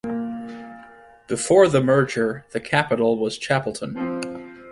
Before 1.27 1.67
the 1.67 1.79
merger, 1.79 2.43
the 2.53 2.59
capital 2.59 3.19
was 3.19 3.37
Chapelton. 3.37 4.57